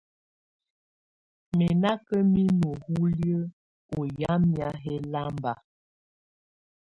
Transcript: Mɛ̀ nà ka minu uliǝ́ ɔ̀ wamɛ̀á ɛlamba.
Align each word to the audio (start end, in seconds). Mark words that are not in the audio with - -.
Mɛ̀ 1.57 1.71
nà 1.81 1.91
ka 2.05 2.17
minu 2.33 2.69
uliǝ́ 2.99 3.51
ɔ̀ 3.99 4.03
wamɛ̀á 4.23 4.69
ɛlamba. 4.93 5.53